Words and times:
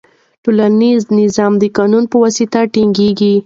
ټولنیز 0.43 1.01
نظم 1.17 1.51
د 1.61 1.63
قانون 1.77 2.03
په 2.11 2.17
واسطه 2.23 2.59
ټینګیږي. 2.73 3.33